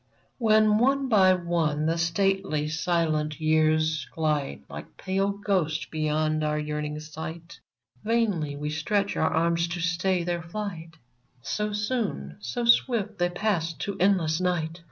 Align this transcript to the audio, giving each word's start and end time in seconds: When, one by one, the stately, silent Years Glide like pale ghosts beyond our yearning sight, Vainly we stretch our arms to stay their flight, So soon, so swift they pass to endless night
When, 0.39 0.79
one 0.79 1.09
by 1.09 1.35
one, 1.35 1.85
the 1.85 1.99
stately, 1.99 2.67
silent 2.69 3.39
Years 3.39 4.07
Glide 4.11 4.63
like 4.67 4.97
pale 4.97 5.29
ghosts 5.29 5.85
beyond 5.85 6.43
our 6.43 6.57
yearning 6.57 6.99
sight, 6.99 7.59
Vainly 8.03 8.55
we 8.55 8.71
stretch 8.71 9.15
our 9.15 9.29
arms 9.29 9.67
to 9.67 9.79
stay 9.79 10.23
their 10.23 10.41
flight, 10.41 10.95
So 11.43 11.71
soon, 11.71 12.37
so 12.39 12.65
swift 12.65 13.19
they 13.19 13.29
pass 13.29 13.73
to 13.73 13.95
endless 13.99 14.41
night 14.41 14.79